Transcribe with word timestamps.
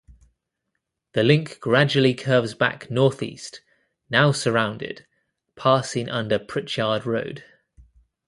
The 1.13 1.21
Linc 1.21 1.59
gradually 1.59 2.15
curves 2.15 2.55
back 2.55 2.89
northeast, 2.89 3.61
now 4.09 4.31
surrounded, 4.31 5.05
passing 5.55 6.09
under 6.09 6.39
Pritchard 6.39 7.05
Road. 7.05 7.43